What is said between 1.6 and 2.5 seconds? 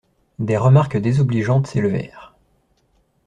s'élevèrent.